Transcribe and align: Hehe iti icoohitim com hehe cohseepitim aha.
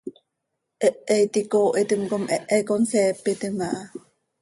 Hehe 0.83 1.17
iti 1.25 1.39
icoohitim 1.45 2.01
com 2.11 2.23
hehe 2.31 2.57
cohseepitim 2.67 3.55
aha. 3.67 3.81